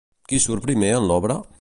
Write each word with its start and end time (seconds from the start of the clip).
Qui 0.31 0.39
surt 0.45 0.65
primer 0.69 0.91
en 0.97 1.09
l'obra? 1.13 1.41